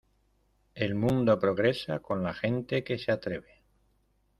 El 0.73 0.95
mundo 0.95 1.37
progresa 1.39 1.99
con 1.99 2.23
la 2.23 2.33
gente 2.33 2.83
que 2.83 2.97
se 2.97 3.11
atreve. 3.11 3.61